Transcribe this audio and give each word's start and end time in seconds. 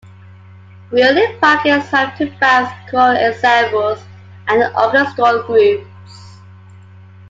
Wheeling 0.89 1.37
Park 1.39 1.63
is 1.67 1.87
home 1.91 2.09
to 2.17 2.31
bands, 2.39 2.71
choral 2.89 3.15
ensembles, 3.23 3.99
and 4.47 4.63
orchestral 4.75 5.43
groups. 5.43 5.85